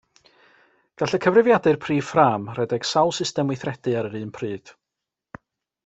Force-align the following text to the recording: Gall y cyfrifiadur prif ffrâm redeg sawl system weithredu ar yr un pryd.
Gall 1.01 1.13
y 1.17 1.19
cyfrifiadur 1.25 1.77
prif 1.85 2.09
ffrâm 2.13 2.49
redeg 2.61 2.89
sawl 2.93 3.15
system 3.19 3.53
weithredu 3.55 3.95
ar 4.01 4.09
yr 4.11 4.19
un 4.23 4.37
pryd. 4.41 4.75